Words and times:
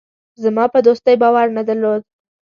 زما 0.43 0.65
په 0.73 0.79
دوستۍ 0.85 1.15
باور 1.21 1.47
نه 1.57 1.61
درلود. 1.67 2.01